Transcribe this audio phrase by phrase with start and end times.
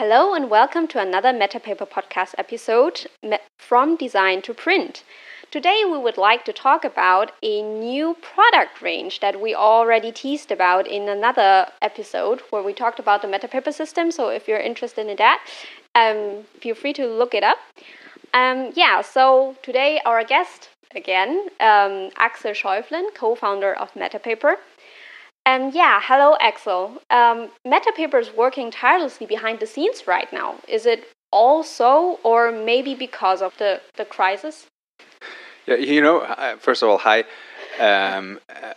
[0.00, 3.06] Hello and welcome to another Metapaper podcast episode
[3.58, 5.04] from design to print.
[5.50, 10.50] Today we would like to talk about a new product range that we already teased
[10.50, 14.10] about in another episode where we talked about the Metapaper system.
[14.10, 15.46] So if you're interested in that,
[15.94, 17.58] um, feel free to look it up.
[18.32, 24.54] Um, yeah, so today our guest again, um, Axel Schäuflen, co-founder of Metapaper.
[25.46, 27.00] Um, yeah, hello, Axel.
[27.10, 30.56] Um, Metapaper is working tirelessly behind the scenes right now.
[30.68, 34.66] Is it also, or maybe because of the, the crisis?
[35.66, 37.24] Yeah, you know, uh, first of all, hi.
[37.78, 38.74] Um, uh,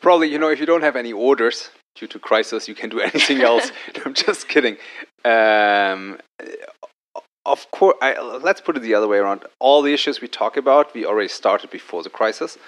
[0.00, 3.00] probably, you know, if you don't have any orders due to crisis, you can do
[3.10, 3.70] anything else.
[4.04, 4.76] I'm just kidding.
[5.24, 6.18] Um,
[7.44, 9.44] of course, I, let's put it the other way around.
[9.60, 12.58] All the issues we talk about, we already started before the crisis.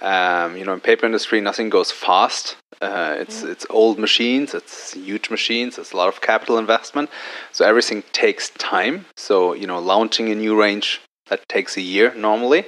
[0.00, 2.56] Um, you know, in paper industry, nothing goes fast.
[2.82, 3.50] Uh, it's mm.
[3.50, 7.08] it's old machines, it's huge machines, it's a lot of capital investment,
[7.50, 9.06] so everything takes time.
[9.16, 12.66] So you know, launching a new range that takes a year normally,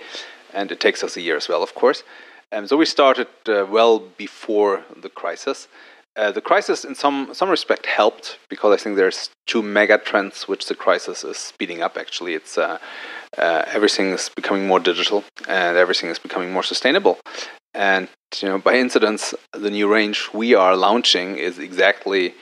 [0.55, 2.05] and it takes us a year as well, of course.
[2.51, 5.69] Um, so we started uh, well before the crisis.
[6.19, 10.49] Uh, the crisis, in some some respect, helped because I think there's two mega trends
[10.49, 11.97] which the crisis is speeding up.
[11.97, 12.79] Actually, it's uh,
[13.39, 17.21] uh, everything is becoming more digital and everything is becoming more sustainable.
[17.73, 18.09] And
[18.41, 22.35] you know, by incidence, the new range we are launching is exactly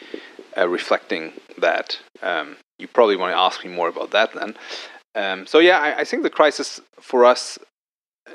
[0.57, 1.99] uh, reflecting that.
[2.23, 4.55] Um, you probably want to ask me more about that then.
[5.15, 7.59] Um, so yeah, I, I, think the crisis for us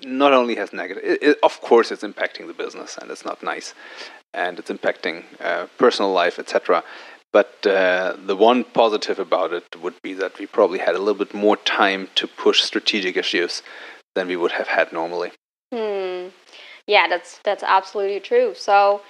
[0.03, 3.43] not only has negative, it, it, of course, it's impacting the business and it's not
[3.43, 3.73] nice,
[4.33, 6.83] and it's impacting uh, personal life, etc.
[7.31, 11.25] But uh, the one positive about it would be that we probably had a little
[11.25, 13.61] bit more time to push strategic issues
[14.15, 15.31] than we would have had normally.
[15.71, 16.27] Hmm.
[16.87, 18.53] Yeah, that's that's absolutely true.
[18.55, 19.01] So,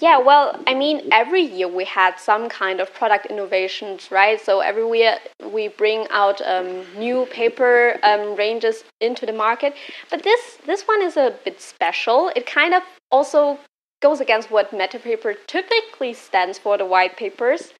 [0.00, 4.40] yeah, well, I mean, every year we had some kind of product innovations, right?
[4.40, 5.18] So every year
[5.52, 9.74] we bring out um, new paper um, ranges into the market.
[10.10, 12.30] But this this one is a bit special.
[12.34, 13.58] It kind of also
[14.00, 17.72] goes against what Metapaper typically stands for, the white papers.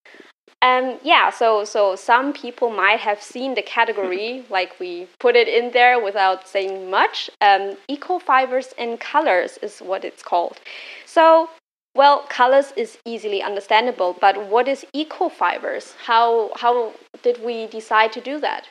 [0.63, 5.49] And yeah, so so some people might have seen the category, like we put it
[5.49, 7.29] in there without saying much.
[7.41, 10.61] Um, eco fibers and colors is what it's called.
[11.05, 11.51] So
[11.95, 15.95] well, colors is easily understandable, but what is eco fibers?
[16.07, 16.93] How how
[17.23, 18.69] did we decide to do that?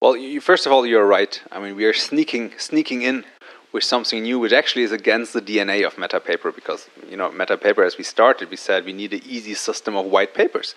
[0.00, 1.40] Well, you, first of all, you're right.
[1.52, 3.24] I mean, we are sneaking sneaking in
[3.72, 7.86] with something new, which actually is against the DNA of Metapaper, because you know Metapaper,
[7.86, 10.74] as we started, we said we need an easy system of white papers,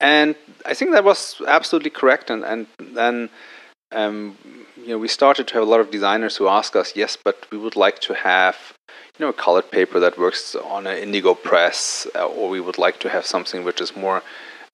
[0.00, 0.34] and
[0.66, 2.28] I think that was absolutely correct.
[2.28, 3.30] And and then
[3.92, 4.36] um,
[4.76, 7.46] you know we started to have a lot of designers who ask us, yes, but
[7.50, 8.77] we would like to have
[9.18, 12.98] you know colored paper that works on an indigo press, uh, or we would like
[13.00, 14.22] to have something which is more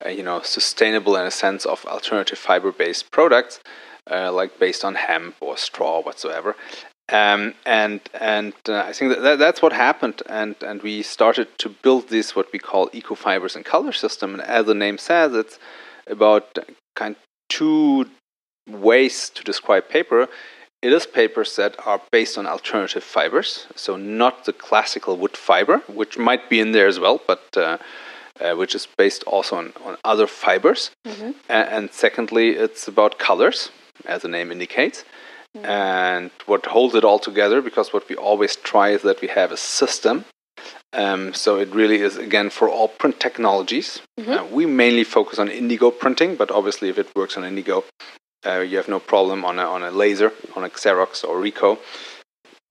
[0.05, 3.59] uh, you know sustainable in a sense of alternative fiber based products.
[4.07, 6.55] Uh, like based on hemp or straw whatsoever
[7.09, 11.47] um, and and uh, I think that, that, that's what happened, and, and we started
[11.59, 14.33] to build this what we call eco fibers and color system.
[14.33, 15.59] And as the name says, it's
[16.07, 16.57] about
[16.95, 18.09] kind of two
[18.67, 20.27] ways to describe paper.
[20.81, 25.79] It is papers that are based on alternative fibers, so not the classical wood fiber,
[25.87, 27.77] which might be in there as well, but uh,
[28.39, 30.91] uh, which is based also on, on other fibers.
[31.07, 31.31] Mm-hmm.
[31.49, 33.71] And, and secondly, it's about colors,
[34.05, 35.03] as the name indicates.
[35.63, 39.53] And what holds it all together, because what we always try is that we have
[39.53, 40.25] a system.
[40.91, 44.01] Um, so it really is, again, for all print technologies.
[44.19, 44.31] Mm-hmm.
[44.31, 47.85] Uh, we mainly focus on indigo printing, but obviously, if it works on indigo,
[48.45, 51.77] uh, you have no problem on a, on a laser, on a Xerox or Ricoh.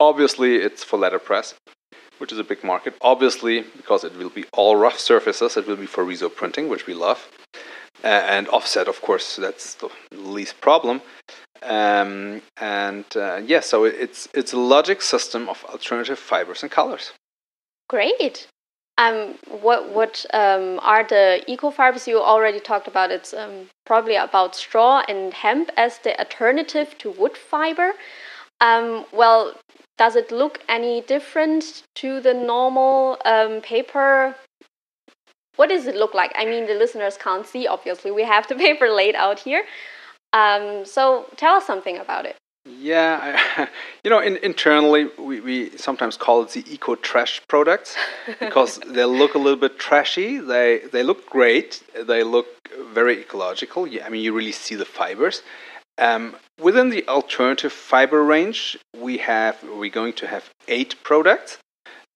[0.01, 1.55] Obviously, it's for letterpress,
[2.19, 2.95] which is a big market.
[3.01, 6.87] Obviously, because it will be all rough surfaces, it will be for Riso printing, which
[6.87, 7.29] we love.
[8.03, 11.01] Uh, and offset, of course, that's the least problem.
[11.63, 17.13] Um, and uh, yeah, so it's it's a logic system of alternative fibers and colors.
[17.89, 18.49] Great.
[18.97, 23.11] Um, what what um, are the eco fibers you already talked about?
[23.11, 27.93] It's um, probably about straw and hemp as the alternative to wood fiber.
[28.61, 29.55] Um, well,
[29.99, 34.37] does it look any different to the normal um, paper?
[35.57, 36.33] What does it look like?
[36.37, 37.67] I mean, the listeners can't see.
[37.67, 39.65] Obviously, we have the paper laid out here.
[40.33, 42.37] Um, so tell us something about it.
[42.67, 43.69] Yeah, I,
[44.05, 47.97] you know, in, internally we, we sometimes call it the eco trash products
[48.41, 50.39] because they look a little bit trashy.
[50.39, 51.83] They they look great.
[52.01, 52.47] They look
[52.93, 53.87] very ecological.
[54.03, 55.43] I mean, you really see the fibers.
[55.97, 61.59] Um, within the alternative fiber range, we have we're going to have eight products,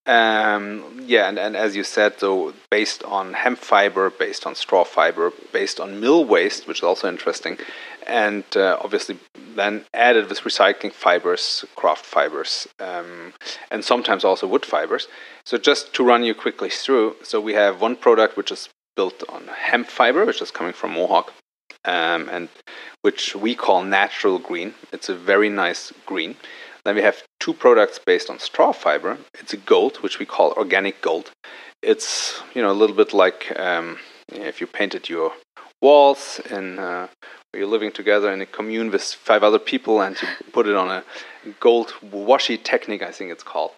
[0.08, 4.82] Um, yeah, and, and as you said, so based on hemp fiber, based on straw
[4.82, 7.58] fiber, based on mill waste, which is also interesting,
[8.06, 9.19] and uh, obviously
[9.55, 13.34] then added with recycling fibers, kraft fibers, um,
[13.70, 15.08] and sometimes also wood fibers.
[15.44, 19.22] So just to run you quickly through, so we have one product which is built
[19.28, 21.34] on hemp fiber, which is coming from Mohawk,
[21.84, 22.49] um, and
[23.02, 24.72] which we call natural green.
[24.90, 26.37] It's a very nice green.
[26.85, 29.19] Then we have two products based on straw fiber.
[29.35, 31.31] It's a gold, which we call organic gold.
[31.83, 33.99] It's you know a little bit like um,
[34.33, 35.33] if you painted your
[35.81, 37.07] walls and uh,
[37.55, 40.91] you're living together in a commune with five other people and you put it on
[40.91, 41.05] a
[41.61, 43.73] gold washi technique, I think it's called.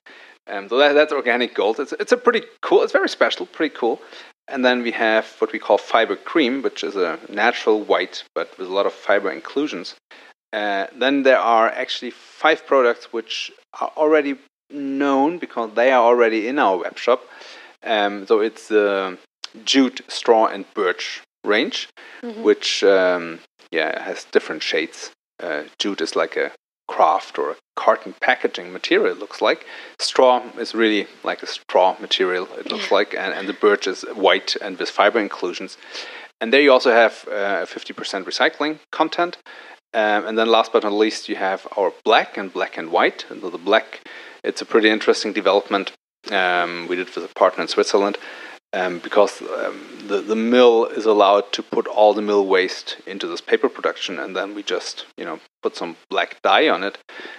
[0.46, 1.78] Um, so that, that's organic gold.
[1.78, 4.00] It's, it's a pretty cool, it's very special, pretty cool.
[4.48, 8.58] And then we have what we call fiber cream, which is a natural white but
[8.58, 9.94] with a lot of fiber inclusions.
[10.52, 14.36] Uh, then there are actually five products which are already
[14.70, 17.22] known because they are already in our web shop.
[17.82, 19.18] Um, so it's the
[19.64, 21.88] jute, straw, and birch range,
[22.22, 22.42] mm-hmm.
[22.42, 25.10] which um, yeah has different shades.
[25.42, 26.52] Uh, jute is like a
[26.90, 29.12] kraft or a carton packaging material.
[29.12, 29.64] It looks like
[29.98, 32.48] straw is really like a straw material.
[32.58, 35.78] It looks like, and, and the birch is white and with fiber inclusions.
[36.40, 39.38] And there you also have uh, 50% recycling content.
[39.92, 43.26] Um, and then last but not least, you have our black and black and white.
[43.28, 44.06] And the black,
[44.44, 45.92] it's a pretty interesting development.
[46.30, 48.18] Um, we did with a partner in Switzerland
[48.72, 53.26] um, because um, the, the mill is allowed to put all the mill waste into
[53.26, 54.18] this paper production.
[54.18, 56.98] And then we just, you know, put some black dye on it.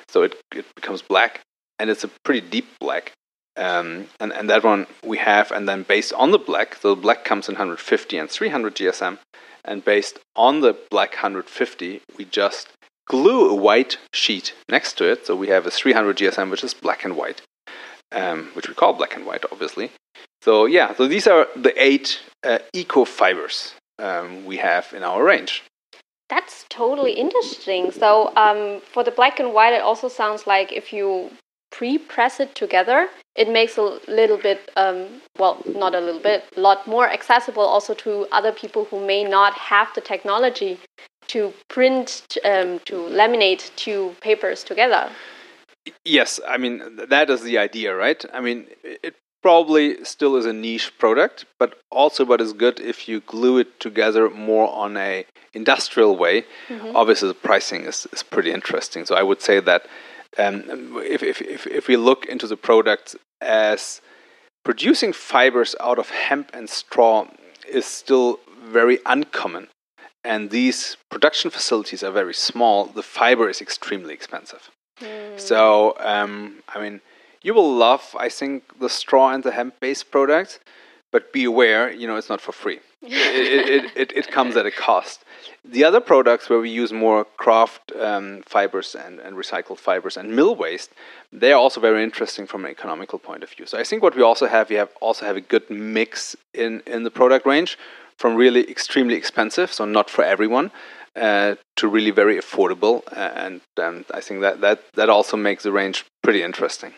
[0.09, 1.41] So it, it becomes black.
[1.79, 3.13] And it's a pretty deep black.
[3.55, 5.51] Um, and, and that one we have.
[5.51, 9.19] And then based on the black, the black comes in 150 and 300 GSM
[9.65, 12.69] and based on the black 150, we just
[13.07, 15.25] glue a white sheet next to it.
[15.25, 17.41] So we have a 300 GSM, which is black and white,
[18.11, 19.91] um, which we call black and white, obviously.
[20.41, 25.23] So yeah, so these are the eight uh, eco fibers um, we have in our
[25.23, 25.63] range.
[26.29, 27.91] That's totally interesting.
[27.91, 31.29] So um, for the black and white, it also sounds like if you
[31.71, 36.59] pre-press it together, it makes a little bit, um, well, not a little bit, a
[36.59, 40.79] lot more accessible also to other people who may not have the technology
[41.27, 45.09] to print, um, to laminate two papers together.
[46.03, 48.23] Yes, I mean, that is the idea, right?
[48.33, 53.07] I mean, it probably still is a niche product, but also what is good if
[53.07, 56.43] you glue it together more on a industrial way.
[56.67, 56.95] Mm-hmm.
[56.95, 59.05] Obviously, the pricing is, is pretty interesting.
[59.05, 59.87] So I would say that
[60.37, 60.63] um,
[60.97, 64.01] if, if, if, if we look into the products as
[64.63, 67.27] producing fibers out of hemp and straw
[67.67, 69.67] is still very uncommon
[70.23, 74.69] and these production facilities are very small, the fiber is extremely expensive.
[74.99, 75.39] Mm.
[75.39, 77.01] So, um, I mean,
[77.41, 80.59] you will love, I think, the straw and the hemp based products,
[81.11, 82.79] but be aware, you know, it's not for free.
[83.01, 85.23] it, it, it, it, comes at a cost.
[85.65, 90.35] The other products where we use more kraft um, fibers and, and recycled fibers and
[90.35, 90.91] mill waste,
[91.33, 93.65] they are also very interesting from an economical point of view.
[93.65, 96.81] So I think what we also have, we have also have a good mix in,
[96.85, 97.77] in the product range
[98.17, 100.71] from really extremely expensive, so not for everyone,
[101.15, 103.01] uh, to really very affordable.
[103.11, 106.93] And um, I think that, that, that also makes the range pretty interesting.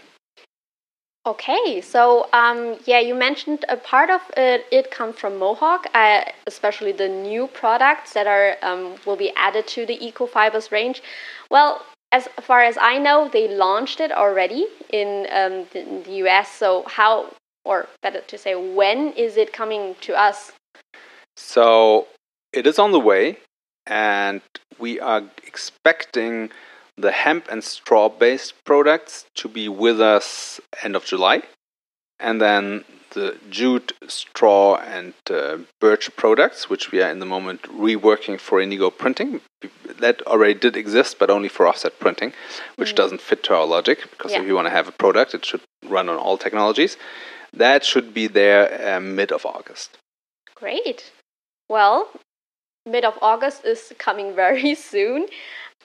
[1.26, 4.66] Okay, so um, yeah, you mentioned a part of it.
[4.72, 9.66] It comes from Mohawk, uh, especially the new products that are um, will be added
[9.68, 11.02] to the EcoFibers range.
[11.50, 16.52] Well, as far as I know, they launched it already in, um, in the US.
[16.52, 17.30] So how,
[17.64, 20.52] or better to say, when is it coming to us?
[21.38, 22.08] So
[22.52, 23.38] it is on the way,
[23.88, 24.42] and
[24.78, 26.52] we are expecting
[26.98, 31.44] the hemp and straw based products to be with us end of July,
[32.20, 37.62] and then the jute, straw, and uh, birch products, which we are in the moment
[37.64, 39.42] reworking for indigo printing.
[40.00, 42.34] That already did exist, but only for offset printing,
[42.76, 42.96] which mm.
[42.96, 44.42] doesn't fit to our logic because yeah.
[44.42, 46.98] if you want to have a product, it should run on all technologies.
[47.54, 49.98] That should be there uh, mid of August.
[50.56, 51.12] Great.
[51.70, 52.10] Well,
[52.86, 55.28] mid of August is coming very soon.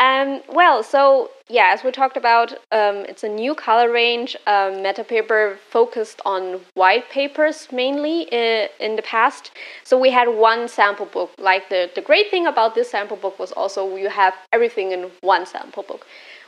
[0.00, 4.36] Um, well, so yeah, as we talked about, um, it's a new color range.
[4.46, 9.50] Um, Metapaper focused on white papers mainly uh, in the past.
[9.84, 11.30] So we had one sample book.
[11.38, 15.10] Like the, the great thing about this sample book was also you have everything in
[15.20, 16.06] one sample book.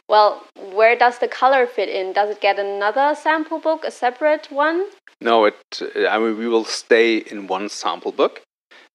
[0.09, 2.13] Well, where does the color fit in?
[2.13, 4.87] Does it get another sample book, a separate one?
[5.21, 5.83] No, it.
[6.09, 8.43] I mean, we will stay in one sample book.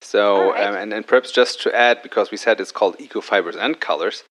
[0.05, 0.67] So, right.
[0.67, 3.79] um, and, and perhaps just to add, because we said it's called Eco Fibers and
[3.79, 4.23] Colors,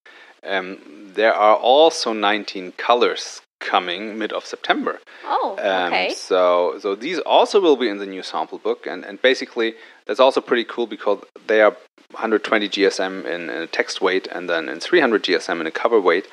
[0.44, 0.78] um,
[1.14, 5.00] there are also 19 colors coming mid of September.
[5.24, 6.08] Oh, okay.
[6.08, 9.74] Um, so, so these also will be in the new sample book, and, and basically
[10.06, 11.72] that's also pretty cool because they are
[12.12, 16.00] 120 GSM in, in a text weight and then in 300 GSM in a cover
[16.00, 16.28] weight.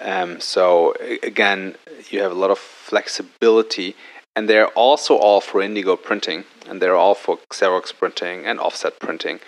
[0.00, 1.76] Um, so again,
[2.10, 3.94] you have a lot of flexibility,
[4.36, 8.98] and they're also all for indigo printing, and they're all for Xerox printing and offset
[9.00, 9.40] printing.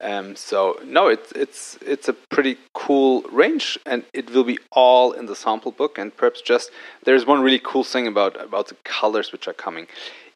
[0.00, 5.12] Um, so no, it's it's it's a pretty cool range, and it will be all
[5.12, 5.96] in the sample book.
[5.96, 6.70] And perhaps just
[7.04, 9.86] there's one really cool thing about about the colors which are coming.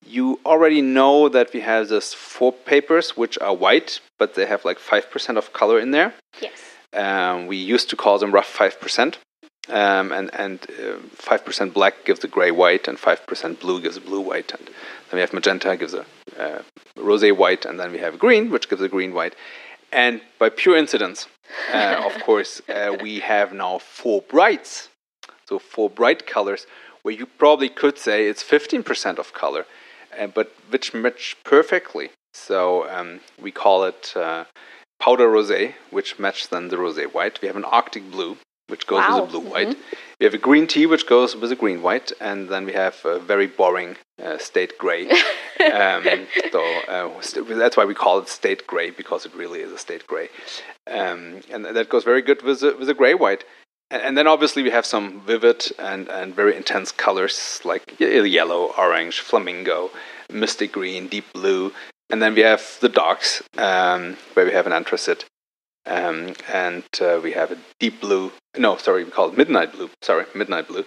[0.06, 4.64] You already know that we have this four papers which are white, but they have
[4.64, 6.14] like five percent of color in there.
[6.40, 6.62] Yes.
[6.92, 9.18] Um, we used to call them rough five percent.
[9.68, 13.80] Um, and and uh, five percent black gives a gray white, and five percent blue
[13.80, 16.04] gives a blue white, and then we have magenta gives a
[16.38, 16.62] uh,
[16.96, 19.34] rosé white, and then we have green, which gives a green white.
[19.92, 21.26] And by pure incidence,
[21.72, 24.88] uh, of course, uh, we have now four brights,
[25.48, 26.66] so four bright colors,
[27.02, 29.66] where you probably could say it's fifteen percent of color,
[30.16, 32.10] uh, but which match perfectly.
[32.32, 34.44] So um, we call it uh,
[35.00, 37.40] powder rosé, which matches then the rosé white.
[37.42, 38.36] We have an arctic blue
[38.68, 39.20] which goes wow.
[39.20, 39.68] with a blue white.
[39.68, 39.96] Mm-hmm.
[40.20, 42.96] We have a green tea, which goes with a green white, and then we have
[43.04, 45.08] a very boring uh, state gray.
[45.72, 47.10] um, so uh,
[47.48, 50.28] that's why we call it state gray because it really is a state gray,
[50.86, 53.44] um, and that goes very good with a, with a gray white.
[53.90, 58.72] And, and, then obviously we have some vivid and, and very intense colors like yellow,
[58.76, 59.90] orange, flamingo,
[60.28, 61.72] mystic green, deep blue,
[62.10, 65.24] and then we have the darks um, where we have an anthracite
[65.86, 69.90] um, and uh, we have a deep blue, no, sorry, we call it midnight blue,
[70.02, 70.84] sorry, midnight blue,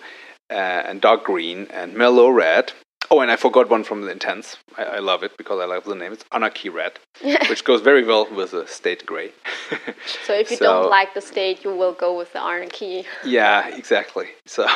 [0.49, 2.73] uh, and dark green, and mellow red.
[3.11, 4.57] Oh, and I forgot one from the Intense.
[4.77, 6.13] I, I love it because I love the name.
[6.13, 6.99] It's Anarchy Red,
[7.49, 9.31] which goes very well with the State Gray.
[10.25, 13.05] so if you so, don't like the State, you will go with the Anarchy.
[13.25, 14.27] yeah, exactly.
[14.45, 14.67] So,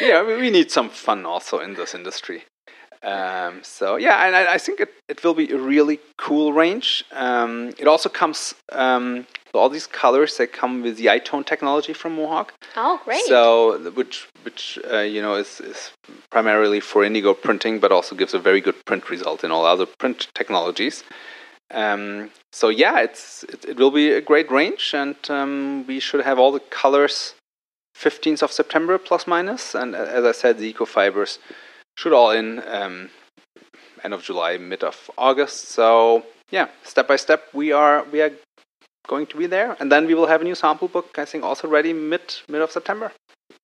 [0.00, 2.44] yeah, we need some fun also in this industry.
[3.04, 7.04] Um, so yeah, and I, I, think it, it will be a really cool range.
[7.10, 12.16] Um, it also comes um, all these colors that come with the iTone technology from
[12.16, 12.54] Mohawk.
[12.76, 13.24] Oh, great!
[13.24, 15.90] So which which uh, you know is, is
[16.30, 19.86] primarily for indigo printing, but also gives a very good print result in all other
[19.86, 21.04] print technologies.
[21.70, 26.24] Um, so yeah, it's it, it, will be a great range, and um, we should
[26.24, 27.34] have all the colors
[27.96, 29.74] 15th of September plus minus.
[29.74, 31.38] And uh, as I said, the eco fibers
[31.96, 33.10] should all in um,
[34.04, 35.68] end of July, mid of August.
[35.68, 38.32] So yeah, step by step, we are we are
[39.08, 41.18] going to be there, and then we will have a new sample book.
[41.18, 43.12] I think also ready mid mid of September.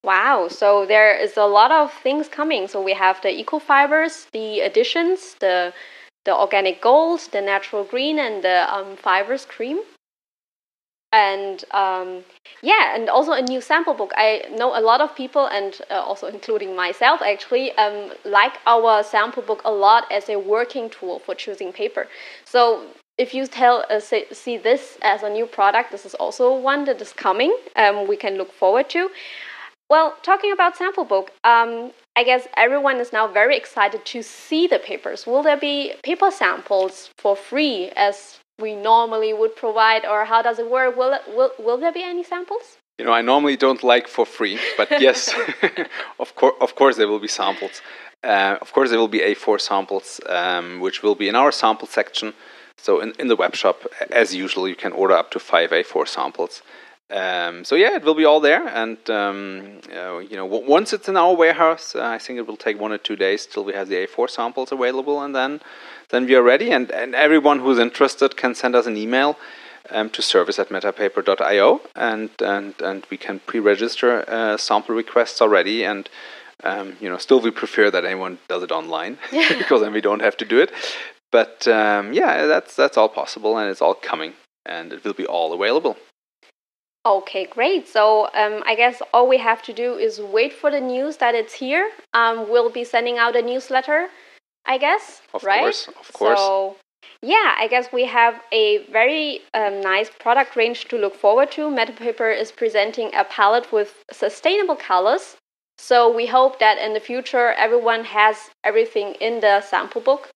[0.04, 0.48] Wow!
[0.48, 2.68] So there is a lot of things coming.
[2.68, 5.72] So we have the eco fibers, the additions, the
[6.24, 9.80] the organic gold, the natural green, and the um, fibers cream
[11.12, 12.22] and um,
[12.62, 15.94] yeah and also a new sample book i know a lot of people and uh,
[15.94, 21.18] also including myself actually um, like our sample book a lot as a working tool
[21.20, 22.06] for choosing paper
[22.44, 22.82] so
[23.18, 26.84] if you tell uh, say, see this as a new product this is also one
[26.84, 29.10] that is coming um, we can look forward to
[29.90, 34.66] well talking about sample book um, i guess everyone is now very excited to see
[34.66, 40.24] the papers will there be paper samples for free as we normally would provide, or
[40.24, 40.96] how does it work?
[40.96, 42.76] Will, it, will, will there be any samples?
[42.98, 45.32] You know, I normally don't like for free, but yes,
[46.18, 47.80] of, course, of course there will be samples.
[48.24, 51.86] Uh, of course, there will be A4 samples, um, which will be in our sample
[51.86, 52.34] section.
[52.80, 56.08] So in, in the web shop, as usual, you can order up to five A4
[56.08, 56.62] samples.
[57.10, 61.08] Um, so yeah, it will be all there, and um, uh, you know, once it's
[61.08, 63.72] in our warehouse, uh, I think it will take one or two days till we
[63.72, 65.60] have the A4 samples available, and then
[66.10, 66.70] then we are ready.
[66.70, 69.38] And, and everyone who's interested can send us an email
[69.88, 75.84] um, to service at metapaper.io, and and and we can pre-register uh, sample requests already.
[75.84, 76.10] And
[76.62, 80.20] um, you know, still we prefer that anyone does it online because then we don't
[80.20, 80.72] have to do it.
[81.30, 84.32] But um, yeah, that's that's all possible, and it's all coming,
[84.64, 85.96] and it will be all available.
[87.04, 87.88] Okay, great.
[87.88, 91.34] So um, I guess all we have to do is wait for the news that
[91.34, 91.90] it's here.
[92.12, 94.08] Um, we'll be sending out a newsletter,
[94.66, 95.22] I guess.
[95.32, 95.60] Of right?
[95.60, 96.38] course, of course.
[96.38, 96.76] So
[97.22, 101.70] yeah, I guess we have a very um, nice product range to look forward to.
[101.70, 105.36] Metapaper is presenting a palette with sustainable colors.
[105.78, 110.28] So we hope that in the future everyone has everything in the sample book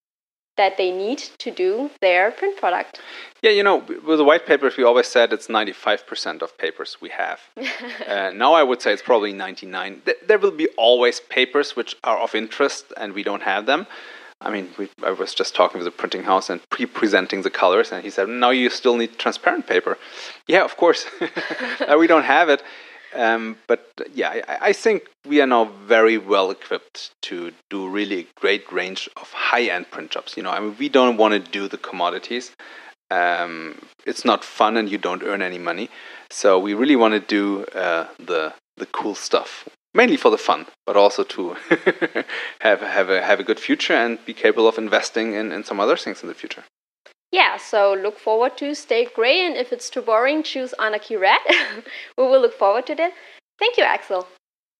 [0.56, 3.00] that they need to do their print product.
[3.42, 7.08] Yeah, you know, with the white papers, we always said it's 95% of papers we
[7.08, 7.40] have.
[8.08, 10.02] uh, now I would say it's probably 99.
[10.26, 13.86] There will be always papers which are of interest and we don't have them.
[14.44, 17.92] I mean, we, I was just talking with the printing house and pre-presenting the colors,
[17.92, 19.98] and he said, "No, you still need transparent paper."
[20.48, 22.60] Yeah, of course, uh, we don't have it.
[23.14, 28.20] Um, but yeah, I, I, think we are now very well equipped to do really
[28.20, 30.36] a great range of high-end print jobs.
[30.36, 32.52] You know, I mean, we don't want to do the commodities.
[33.10, 35.90] Um, it's not fun, and you don't earn any money.
[36.30, 40.66] So we really want to do uh, the the cool stuff, mainly for the fun,
[40.86, 41.56] but also to
[42.60, 45.78] have have a have a good future and be capable of investing in, in some
[45.78, 46.64] other things in the future.
[47.32, 51.40] Yeah, so look forward to Stay Gray, and if it's too boring, choose Anarchy Red.
[52.18, 53.14] we will look forward to that.
[53.58, 54.28] Thank you, Axel.